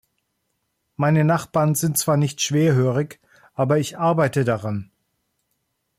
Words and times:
Meine 0.95 1.23
Nachbarn 1.23 1.75
sind 1.75 1.95
zwar 1.95 2.17
nicht 2.17 2.41
schwerhörig, 2.41 3.19
aber 3.53 3.77
ich 3.77 3.99
arbeite 3.99 4.43
daran. 4.43 4.89